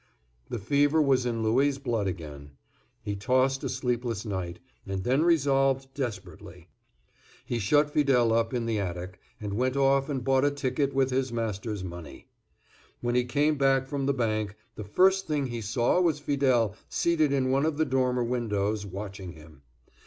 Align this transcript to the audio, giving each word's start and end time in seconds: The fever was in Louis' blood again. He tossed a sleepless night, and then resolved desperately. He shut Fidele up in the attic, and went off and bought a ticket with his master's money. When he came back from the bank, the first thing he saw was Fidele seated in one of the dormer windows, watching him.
The 0.49 0.57
fever 0.57 0.99
was 0.99 1.27
in 1.27 1.43
Louis' 1.43 1.77
blood 1.77 2.07
again. 2.07 2.53
He 3.03 3.15
tossed 3.15 3.63
a 3.63 3.69
sleepless 3.69 4.25
night, 4.25 4.57
and 4.83 5.03
then 5.03 5.21
resolved 5.21 5.93
desperately. 5.93 6.69
He 7.45 7.59
shut 7.59 7.91
Fidele 7.91 8.33
up 8.33 8.51
in 8.51 8.65
the 8.65 8.79
attic, 8.79 9.19
and 9.39 9.53
went 9.53 9.77
off 9.77 10.09
and 10.09 10.23
bought 10.23 10.43
a 10.43 10.49
ticket 10.49 10.95
with 10.95 11.11
his 11.11 11.31
master's 11.31 11.83
money. 11.83 12.25
When 13.01 13.13
he 13.13 13.25
came 13.25 13.59
back 13.59 13.85
from 13.85 14.07
the 14.07 14.11
bank, 14.15 14.55
the 14.73 14.83
first 14.83 15.27
thing 15.27 15.45
he 15.45 15.61
saw 15.61 16.01
was 16.01 16.19
Fidele 16.19 16.73
seated 16.89 17.31
in 17.31 17.51
one 17.51 17.67
of 17.67 17.77
the 17.77 17.85
dormer 17.85 18.23
windows, 18.23 18.87
watching 18.87 19.33
him. 19.33 19.61